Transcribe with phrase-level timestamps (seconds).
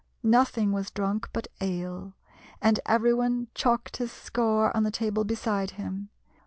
[0.23, 2.15] Nothing was drunk but ale,
[2.59, 6.09] and every one chalked his score on the table beside him.